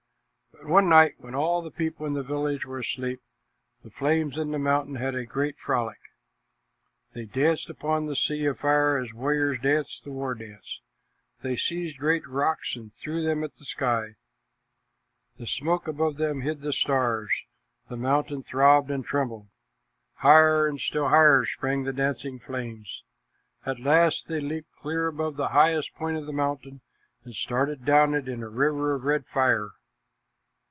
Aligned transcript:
But 0.63 0.69
one 0.69 0.89
night 0.89 1.13
when 1.17 1.33
all 1.33 1.63
the 1.63 1.71
people 1.71 2.05
in 2.05 2.13
the 2.13 2.21
village 2.21 2.67
were 2.67 2.77
asleep, 2.77 3.19
the 3.83 3.89
flames 3.89 4.37
in 4.37 4.51
the 4.51 4.59
mountain 4.59 4.93
had 4.93 5.15
a 5.15 5.25
great 5.25 5.57
frolic. 5.57 5.97
They 7.13 7.25
danced 7.25 7.67
upon 7.67 8.05
the 8.05 8.15
sea 8.15 8.45
of 8.45 8.59
fire 8.59 8.99
as 8.99 9.11
warriors 9.11 9.59
dance 9.59 9.99
the 9.99 10.11
war 10.11 10.35
dance. 10.35 10.81
They 11.41 11.55
seized 11.55 11.97
great 11.97 12.27
rocks 12.27 12.75
and 12.75 12.93
threw 12.93 13.25
them 13.25 13.43
at 13.43 13.55
the 13.55 13.65
sky. 13.65 14.17
The 15.39 15.47
smoke 15.47 15.87
above 15.87 16.17
them 16.17 16.41
hid 16.41 16.61
the 16.61 16.73
stars; 16.73 17.31
the 17.89 17.97
mountain 17.97 18.43
throbbed 18.43 18.91
and 18.91 19.03
trembled. 19.03 19.47
Higher 20.17 20.67
and 20.67 20.79
still 20.79 21.09
higher 21.09 21.43
sprang 21.43 21.85
the 21.85 21.93
dancing 21.93 22.37
flames. 22.37 23.03
At 23.65 23.79
last, 23.79 24.27
they 24.27 24.41
leaped 24.41 24.73
clear 24.75 25.07
above 25.07 25.37
the 25.37 25.49
highest 25.49 25.95
point 25.95 26.17
of 26.17 26.27
the 26.27 26.33
mountain 26.33 26.81
and 27.23 27.33
started 27.33 27.83
down 27.83 28.13
it 28.13 28.27
in 28.27 28.43
a 28.43 28.49
river 28.49 28.93
of 28.93 29.05
red 29.05 29.25
fire. 29.25 29.71